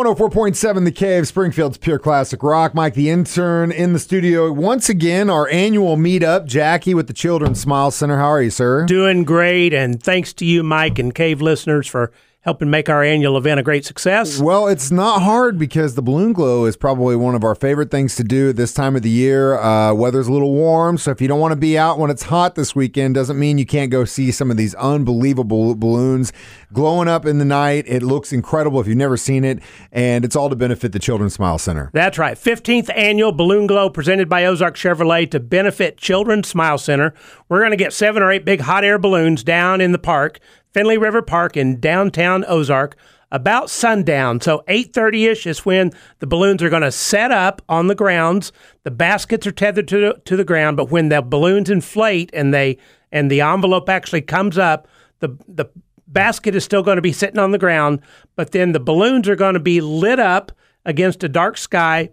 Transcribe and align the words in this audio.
104.7 0.00 0.84
The 0.86 0.92
Cave, 0.92 1.28
Springfield's 1.28 1.76
Pure 1.76 1.98
Classic 1.98 2.42
Rock. 2.42 2.74
Mike, 2.74 2.94
the 2.94 3.10
intern, 3.10 3.70
in 3.70 3.92
the 3.92 3.98
studio. 3.98 4.50
Once 4.50 4.88
again, 4.88 5.28
our 5.28 5.46
annual 5.50 5.98
meetup. 5.98 6.46
Jackie 6.46 6.94
with 6.94 7.06
the 7.06 7.12
Children's 7.12 7.60
Smile 7.60 7.90
Center. 7.90 8.16
How 8.16 8.28
are 8.28 8.40
you, 8.40 8.48
sir? 8.48 8.86
Doing 8.86 9.24
great. 9.24 9.74
And 9.74 10.02
thanks 10.02 10.32
to 10.34 10.46
you, 10.46 10.62
Mike, 10.62 10.98
and 10.98 11.14
Cave 11.14 11.42
listeners 11.42 11.86
for 11.86 12.12
helping 12.42 12.70
make 12.70 12.88
our 12.88 13.04
annual 13.04 13.36
event 13.36 13.60
a 13.60 13.62
great 13.62 13.84
success. 13.84 14.40
Well, 14.40 14.66
it's 14.66 14.90
not 14.90 15.20
hard 15.20 15.58
because 15.58 15.94
the 15.94 16.00
balloon 16.00 16.32
glow 16.32 16.64
is 16.64 16.74
probably 16.74 17.14
one 17.14 17.34
of 17.34 17.44
our 17.44 17.54
favorite 17.54 17.90
things 17.90 18.16
to 18.16 18.24
do 18.24 18.54
this 18.54 18.72
time 18.72 18.96
of 18.96 19.02
the 19.02 19.10
year. 19.10 19.58
Uh, 19.58 19.92
weather's 19.92 20.26
a 20.26 20.32
little 20.32 20.52
warm, 20.52 20.96
so 20.96 21.10
if 21.10 21.20
you 21.20 21.28
don't 21.28 21.40
want 21.40 21.52
to 21.52 21.56
be 21.56 21.76
out 21.76 21.98
when 21.98 22.10
it's 22.10 22.24
hot 22.24 22.54
this 22.54 22.74
weekend, 22.74 23.14
doesn't 23.14 23.38
mean 23.38 23.58
you 23.58 23.66
can't 23.66 23.90
go 23.90 24.06
see 24.06 24.30
some 24.30 24.50
of 24.50 24.56
these 24.56 24.74
unbelievable 24.76 25.74
balloons 25.74 26.32
glowing 26.72 27.08
up 27.08 27.26
in 27.26 27.38
the 27.38 27.44
night. 27.44 27.84
It 27.86 28.02
looks 28.02 28.32
incredible 28.32 28.80
if 28.80 28.86
you've 28.86 28.96
never 28.96 29.18
seen 29.18 29.44
it, 29.44 29.62
and 29.92 30.24
it's 30.24 30.34
all 30.34 30.48
to 30.48 30.56
benefit 30.56 30.92
the 30.92 30.98
Children's 30.98 31.34
Smile 31.34 31.58
Center. 31.58 31.90
That's 31.92 32.16
right. 32.16 32.38
15th 32.38 32.88
annual 32.96 33.32
Balloon 33.32 33.66
Glow 33.66 33.90
presented 33.90 34.30
by 34.30 34.46
Ozark 34.46 34.76
Chevrolet 34.76 35.30
to 35.30 35.40
benefit 35.40 35.98
Children's 35.98 36.48
Smile 36.48 36.78
Center. 36.78 37.12
We're 37.50 37.60
going 37.60 37.72
to 37.72 37.76
get 37.76 37.92
seven 37.92 38.22
or 38.22 38.30
eight 38.30 38.46
big 38.46 38.60
hot 38.60 38.82
air 38.82 38.98
balloons 38.98 39.44
down 39.44 39.82
in 39.82 39.92
the 39.92 39.98
park. 39.98 40.38
Finley 40.72 40.98
River 40.98 41.22
Park 41.22 41.56
in 41.56 41.80
downtown 41.80 42.44
Ozark 42.46 42.96
about 43.32 43.70
sundown. 43.70 44.40
So 44.40 44.64
8:30ish 44.68 45.46
is 45.46 45.64
when 45.64 45.92
the 46.18 46.26
balloons 46.26 46.62
are 46.62 46.70
going 46.70 46.82
to 46.82 46.92
set 46.92 47.30
up 47.30 47.62
on 47.68 47.86
the 47.86 47.94
grounds. 47.94 48.52
The 48.82 48.90
baskets 48.90 49.46
are 49.46 49.52
tethered 49.52 49.88
to 49.88 50.00
the, 50.00 50.20
to 50.24 50.36
the 50.36 50.44
ground, 50.44 50.76
but 50.76 50.90
when 50.90 51.08
the 51.08 51.22
balloons 51.22 51.70
inflate 51.70 52.30
and 52.32 52.52
they 52.52 52.78
and 53.12 53.30
the 53.30 53.40
envelope 53.40 53.88
actually 53.88 54.22
comes 54.22 54.58
up, 54.58 54.88
the 55.20 55.36
the 55.48 55.66
basket 56.08 56.54
is 56.54 56.64
still 56.64 56.82
going 56.82 56.96
to 56.96 57.02
be 57.02 57.12
sitting 57.12 57.38
on 57.38 57.52
the 57.52 57.58
ground, 57.58 58.00
but 58.34 58.50
then 58.50 58.72
the 58.72 58.80
balloons 58.80 59.28
are 59.28 59.36
going 59.36 59.54
to 59.54 59.60
be 59.60 59.80
lit 59.80 60.18
up 60.18 60.50
against 60.84 61.22
a 61.22 61.28
dark 61.28 61.56
sky 61.56 62.10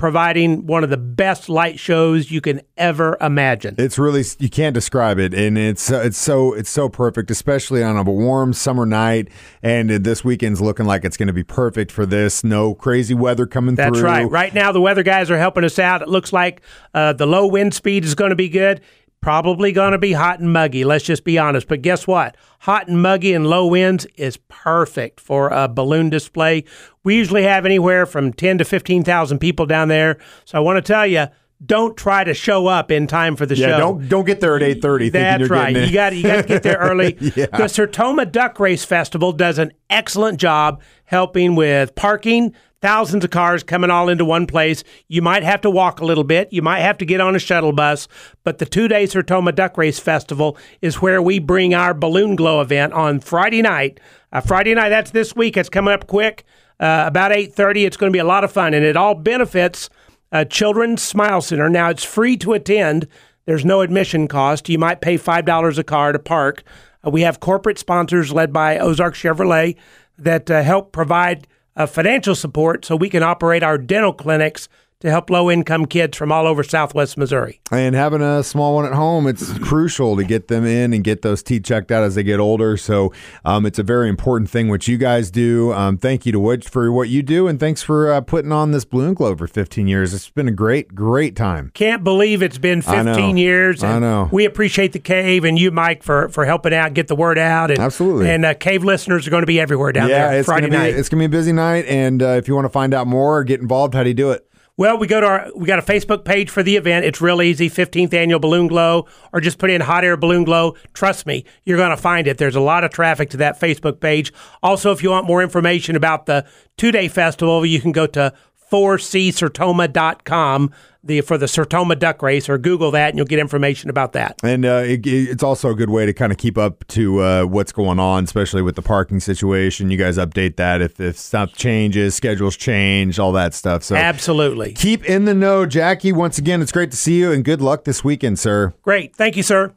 providing 0.00 0.66
one 0.66 0.82
of 0.82 0.88
the 0.88 0.96
best 0.96 1.50
light 1.50 1.78
shows 1.78 2.30
you 2.30 2.40
can 2.40 2.62
ever 2.78 3.18
imagine. 3.20 3.74
It's 3.76 3.98
really 3.98 4.24
you 4.38 4.48
can't 4.48 4.72
describe 4.72 5.18
it, 5.18 5.34
and 5.34 5.58
it's 5.58 5.92
uh, 5.92 6.00
it's 6.00 6.16
so 6.16 6.54
it's 6.54 6.70
so 6.70 6.88
perfect, 6.88 7.30
especially 7.30 7.82
on 7.82 7.98
a 7.98 8.02
warm 8.02 8.54
summer 8.54 8.86
night. 8.86 9.28
And 9.62 9.90
this 9.90 10.24
weekend's 10.24 10.62
looking 10.62 10.86
like 10.86 11.04
it's 11.04 11.18
going 11.18 11.26
to 11.26 11.34
be 11.34 11.44
perfect 11.44 11.92
for 11.92 12.06
this. 12.06 12.42
No 12.42 12.74
crazy 12.74 13.12
weather 13.12 13.44
coming 13.44 13.74
That's 13.74 13.90
through. 13.90 14.08
That's 14.08 14.22
right. 14.22 14.30
Right 14.30 14.54
now, 14.54 14.72
the 14.72 14.80
weather 14.80 15.02
guys 15.02 15.30
are 15.30 15.36
helping 15.36 15.64
us 15.64 15.78
out. 15.78 16.00
It 16.00 16.08
looks 16.08 16.32
like 16.32 16.62
uh, 16.94 17.12
the 17.12 17.26
low 17.26 17.46
wind 17.46 17.74
speed 17.74 18.06
is 18.06 18.14
going 18.14 18.30
to 18.30 18.36
be 18.36 18.48
good. 18.48 18.80
Probably 19.22 19.70
going 19.70 19.92
to 19.92 19.98
be 19.98 20.12
hot 20.12 20.40
and 20.40 20.50
muggy. 20.50 20.82
Let's 20.82 21.04
just 21.04 21.24
be 21.24 21.38
honest. 21.38 21.68
But 21.68 21.82
guess 21.82 22.06
what? 22.06 22.36
Hot 22.60 22.88
and 22.88 23.02
muggy 23.02 23.34
and 23.34 23.46
low 23.46 23.66
winds 23.66 24.06
is 24.16 24.38
perfect 24.48 25.20
for 25.20 25.48
a 25.48 25.68
balloon 25.68 26.08
display. 26.08 26.64
We 27.04 27.16
usually 27.16 27.42
have 27.42 27.66
anywhere 27.66 28.06
from 28.06 28.32
10 28.32 28.58
to 28.58 28.64
15,000 28.64 29.38
people 29.38 29.66
down 29.66 29.88
there. 29.88 30.18
So 30.46 30.56
I 30.56 30.60
want 30.62 30.78
to 30.78 30.92
tell 30.92 31.06
you, 31.06 31.26
don't 31.64 31.96
try 31.96 32.24
to 32.24 32.32
show 32.34 32.66
up 32.66 32.90
in 32.90 33.06
time 33.06 33.36
for 33.36 33.44
the 33.46 33.56
Yeah, 33.56 33.68
show. 33.68 33.78
don't 33.78 34.08
don't 34.08 34.24
get 34.24 34.40
there 34.40 34.56
at 34.56 34.62
eight 34.62 34.80
thirty. 34.82 35.08
That's 35.10 35.48
right. 35.50 35.76
You 35.76 35.92
got 35.92 36.14
you 36.16 36.22
got 36.22 36.42
to 36.42 36.48
get 36.48 36.62
there 36.62 36.78
early. 36.78 37.16
Yeah. 37.36 37.46
The 37.46 37.64
Sertoma 37.64 38.30
Duck 38.30 38.58
Race 38.58 38.84
Festival 38.84 39.32
does 39.32 39.58
an 39.58 39.72
excellent 39.88 40.38
job 40.40 40.80
helping 41.04 41.54
with 41.54 41.94
parking. 41.94 42.54
Thousands 42.82 43.24
of 43.24 43.30
cars 43.30 43.62
coming 43.62 43.90
all 43.90 44.08
into 44.08 44.24
one 44.24 44.46
place. 44.46 44.84
You 45.06 45.20
might 45.20 45.42
have 45.42 45.60
to 45.60 45.70
walk 45.70 46.00
a 46.00 46.04
little 46.06 46.24
bit. 46.24 46.50
You 46.50 46.62
might 46.62 46.80
have 46.80 46.96
to 46.98 47.04
get 47.04 47.20
on 47.20 47.36
a 47.36 47.38
shuttle 47.38 47.72
bus. 47.72 48.08
But 48.42 48.56
the 48.56 48.64
two 48.64 48.88
day 48.88 49.04
Sertoma 49.04 49.54
Duck 49.54 49.76
Race 49.76 49.98
Festival 49.98 50.56
is 50.80 51.02
where 51.02 51.20
we 51.20 51.40
bring 51.40 51.74
our 51.74 51.92
balloon 51.92 52.36
glow 52.36 52.62
event 52.62 52.94
on 52.94 53.20
Friday 53.20 53.60
night. 53.60 54.00
Uh, 54.32 54.40
Friday 54.40 54.74
night, 54.74 54.88
that's 54.88 55.10
this 55.10 55.36
week. 55.36 55.58
It's 55.58 55.68
coming 55.68 55.92
up 55.92 56.06
quick. 56.06 56.44
Uh, 56.80 57.04
about 57.06 57.32
8.30. 57.32 57.84
It's 57.86 57.98
going 57.98 58.10
to 58.10 58.16
be 58.16 58.18
a 58.20 58.24
lot 58.24 58.44
of 58.44 58.50
fun. 58.50 58.72
And 58.72 58.82
it 58.82 58.96
all 58.96 59.14
benefits 59.14 59.90
uh, 60.32 60.44
Children's 60.44 61.02
Smile 61.02 61.40
Center. 61.40 61.68
Now, 61.68 61.88
it's 61.90 62.04
free 62.04 62.36
to 62.38 62.52
attend. 62.52 63.06
There's 63.46 63.64
no 63.64 63.80
admission 63.80 64.28
cost. 64.28 64.68
You 64.68 64.78
might 64.78 65.00
pay 65.00 65.16
$5 65.16 65.78
a 65.78 65.84
car 65.84 66.12
to 66.12 66.18
park. 66.18 66.62
Uh, 67.04 67.10
we 67.10 67.22
have 67.22 67.40
corporate 67.40 67.78
sponsors 67.78 68.32
led 68.32 68.52
by 68.52 68.78
Ozark 68.78 69.14
Chevrolet 69.14 69.76
that 70.18 70.50
uh, 70.50 70.62
help 70.62 70.92
provide 70.92 71.46
uh, 71.76 71.86
financial 71.86 72.34
support 72.34 72.84
so 72.84 72.96
we 72.96 73.08
can 73.08 73.22
operate 73.22 73.62
our 73.62 73.78
dental 73.78 74.12
clinics 74.12 74.68
to 75.00 75.10
help 75.10 75.30
low 75.30 75.50
income 75.50 75.86
kids 75.86 76.16
from 76.16 76.30
all 76.30 76.46
over 76.46 76.62
Southwest 76.62 77.16
Missouri. 77.16 77.60
And 77.72 77.94
having 77.94 78.20
a 78.20 78.42
small 78.42 78.74
one 78.74 78.84
at 78.84 78.92
home, 78.92 79.26
it's 79.26 79.58
crucial 79.58 80.14
to 80.16 80.24
get 80.24 80.48
them 80.48 80.66
in 80.66 80.92
and 80.92 81.02
get 81.02 81.22
those 81.22 81.42
teeth 81.42 81.64
checked 81.64 81.90
out 81.90 82.02
as 82.04 82.14
they 82.14 82.22
get 82.22 82.38
older. 82.38 82.76
So 82.76 83.12
um, 83.46 83.64
it's 83.64 83.78
a 83.78 83.82
very 83.82 84.10
important 84.10 84.50
thing 84.50 84.68
what 84.68 84.86
you 84.86 84.98
guys 84.98 85.30
do. 85.30 85.72
Um, 85.72 85.96
thank 85.96 86.26
you 86.26 86.32
to 86.32 86.40
Wedge 86.40 86.68
for 86.68 86.92
what 86.92 87.08
you 87.08 87.22
do, 87.22 87.48
and 87.48 87.58
thanks 87.58 87.82
for 87.82 88.12
uh, 88.12 88.20
putting 88.20 88.52
on 88.52 88.72
this 88.72 88.84
balloon 88.84 89.14
glow 89.14 89.34
for 89.34 89.46
15 89.46 89.88
years. 89.88 90.12
It's 90.12 90.28
been 90.28 90.48
a 90.48 90.52
great, 90.52 90.94
great 90.94 91.34
time. 91.34 91.70
Can't 91.72 92.04
believe 92.04 92.42
it's 92.42 92.58
been 92.58 92.82
I 92.86 93.02
know. 93.02 93.14
15 93.14 93.38
years. 93.38 93.82
I 93.82 93.98
know. 93.98 94.28
We 94.30 94.44
appreciate 94.44 94.92
the 94.92 94.98
Cave 94.98 95.44
and 95.44 95.58
you, 95.58 95.70
Mike, 95.70 96.02
for, 96.02 96.28
for 96.28 96.44
helping 96.44 96.74
out, 96.74 96.92
get 96.92 97.08
the 97.08 97.16
word 97.16 97.38
out. 97.38 97.70
And, 97.70 97.80
Absolutely. 97.80 98.28
And 98.28 98.44
uh, 98.44 98.52
Cave 98.52 98.84
listeners 98.84 99.26
are 99.26 99.30
going 99.30 99.42
to 99.42 99.46
be 99.46 99.58
everywhere 99.58 99.92
down 99.92 100.10
yeah, 100.10 100.28
there 100.28 100.40
it's 100.40 100.46
Friday 100.46 100.68
gonna 100.68 100.84
be 100.84 100.90
night. 100.90 100.98
it's 100.98 101.08
gonna 101.08 101.22
be 101.22 101.24
a 101.26 101.28
busy 101.30 101.52
night. 101.52 101.86
And 101.86 102.22
uh, 102.22 102.28
if 102.30 102.48
you 102.48 102.54
want 102.54 102.66
to 102.66 102.70
find 102.70 102.92
out 102.92 103.06
more 103.06 103.38
or 103.38 103.44
get 103.44 103.60
involved, 103.60 103.94
how 103.94 104.02
do 104.02 104.10
you 104.10 104.14
do 104.14 104.30
it? 104.30 104.46
Well, 104.80 104.96
we 104.96 105.06
go 105.06 105.20
to 105.20 105.26
our 105.26 105.46
we 105.54 105.66
got 105.66 105.78
a 105.78 105.82
Facebook 105.82 106.24
page 106.24 106.48
for 106.48 106.62
the 106.62 106.76
event. 106.76 107.04
It's 107.04 107.20
real 107.20 107.42
easy, 107.42 107.68
15th 107.68 108.14
annual 108.14 108.40
balloon 108.40 108.66
glow, 108.66 109.06
or 109.30 109.42
just 109.42 109.58
put 109.58 109.68
in 109.68 109.82
hot 109.82 110.04
air 110.04 110.16
balloon 110.16 110.42
glow. 110.42 110.74
Trust 110.94 111.26
me, 111.26 111.44
you're 111.64 111.76
going 111.76 111.90
to 111.90 111.98
find 111.98 112.26
it. 112.26 112.38
There's 112.38 112.56
a 112.56 112.62
lot 112.62 112.82
of 112.82 112.90
traffic 112.90 113.28
to 113.30 113.36
that 113.36 113.60
Facebook 113.60 114.00
page. 114.00 114.32
Also, 114.62 114.90
if 114.90 115.02
you 115.02 115.10
want 115.10 115.26
more 115.26 115.42
information 115.42 115.96
about 115.96 116.24
the 116.24 116.46
two 116.78 116.92
day 116.92 117.08
festival, 117.08 117.66
you 117.66 117.78
can 117.78 117.92
go 117.92 118.06
to 118.06 118.32
4csertoma.com 118.70 120.70
the, 121.02 121.20
for 121.22 121.38
the 121.38 121.46
Sertoma 121.46 121.98
Duck 121.98 122.22
Race, 122.22 122.48
or 122.48 122.58
Google 122.58 122.90
that 122.90 123.10
and 123.10 123.16
you'll 123.16 123.26
get 123.26 123.38
information 123.38 123.90
about 123.90 124.12
that. 124.12 124.38
And 124.42 124.64
uh, 124.64 124.82
it, 124.84 125.06
it's 125.06 125.42
also 125.42 125.70
a 125.70 125.74
good 125.74 125.90
way 125.90 126.06
to 126.06 126.12
kind 126.12 126.30
of 126.30 126.38
keep 126.38 126.58
up 126.58 126.86
to 126.88 127.20
uh, 127.20 127.44
what's 127.44 127.72
going 127.72 127.98
on, 127.98 128.24
especially 128.24 128.62
with 128.62 128.76
the 128.76 128.82
parking 128.82 129.20
situation. 129.20 129.90
You 129.90 129.96
guys 129.96 130.18
update 130.18 130.56
that 130.56 130.82
if, 130.82 131.00
if 131.00 131.16
stuff 131.16 131.54
changes, 131.54 132.14
schedules 132.14 132.56
change, 132.56 133.18
all 133.18 133.32
that 133.32 133.54
stuff. 133.54 133.82
So 133.82 133.96
Absolutely. 133.96 134.72
keep 134.72 135.04
in 135.04 135.24
the 135.24 135.34
know, 135.34 135.66
Jackie. 135.66 136.12
Once 136.12 136.38
again, 136.38 136.60
it's 136.60 136.72
great 136.72 136.90
to 136.90 136.96
see 136.96 137.18
you 137.18 137.32
and 137.32 137.44
good 137.44 137.62
luck 137.62 137.84
this 137.84 138.04
weekend, 138.04 138.38
sir. 138.38 138.74
Great. 138.82 139.16
Thank 139.16 139.36
you, 139.36 139.42
sir. 139.42 139.74